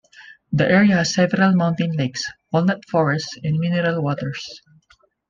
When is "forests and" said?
2.89-3.59